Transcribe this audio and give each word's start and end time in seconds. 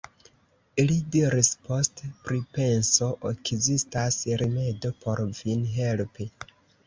li 0.85 0.93
diris 1.15 1.49
post 1.67 2.01
pripenso: 2.29 3.09
ekzistas 3.31 4.17
rimedo 4.43 4.93
por 5.05 5.25
vin 5.41 5.65
helpi. 5.77 6.31